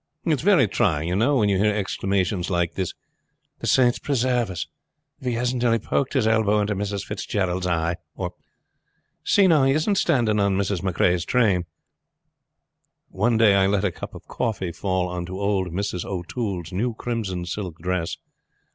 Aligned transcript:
"It's 0.25 0.41
trying, 0.75 1.09
you 1.09 1.15
know, 1.15 1.35
when 1.37 1.47
you 1.49 1.59
hear 1.59 1.75
exclamations 1.75 2.49
like 2.49 2.73
this: 2.73 2.95
'The 3.59 3.67
saints 3.67 3.99
presarve 3.99 4.49
us! 4.49 4.65
if 5.19 5.27
he 5.27 5.33
hasn't 5.33 5.61
nearly 5.61 5.77
poked 5.77 6.13
his 6.13 6.25
elbow 6.25 6.59
into 6.59 6.73
Mrs. 6.73 7.05
Fitzgerald's 7.05 7.67
eye!' 7.67 7.97
or, 8.15 8.33
'See 9.23 9.45
now, 9.45 9.61
if 9.61 9.67
he 9.69 9.73
isn't 9.75 9.99
standing 9.99 10.39
on 10.39 10.57
Miss 10.57 10.81
Macrae's 10.81 11.23
train!' 11.23 11.65
One 13.09 13.37
day 13.37 13.53
I 13.53 13.67
let 13.67 13.85
a 13.85 13.91
cup 13.91 14.15
of 14.15 14.27
coffee 14.27 14.71
fall 14.71 15.07
on 15.07 15.27
to 15.27 15.39
old 15.39 15.67
Mrs. 15.67 16.03
O'Toole's 16.03 16.71
new 16.71 16.95
crimson 16.95 17.45
silk 17.45 17.77
dress. 17.77 18.17